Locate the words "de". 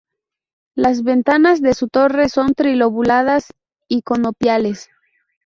1.61-1.75